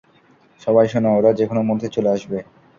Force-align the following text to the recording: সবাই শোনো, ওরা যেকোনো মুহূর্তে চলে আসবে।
সবাই 0.61 0.87
শোনো, 0.87 1.09
ওরা 1.17 1.31
যেকোনো 1.39 1.61
মুহূর্তে 1.63 1.87
চলে 1.95 2.09
আসবে। 2.15 2.37